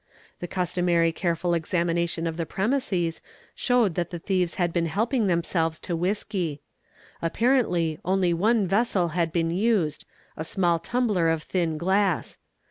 [0.39, 3.21] The customary careful | examination of the premises
[3.53, 6.59] showed that the thieves had been helping— themselves to whisky.
[7.21, 12.39] Apparently only one vessel had been used—a small tumbler of thin glass.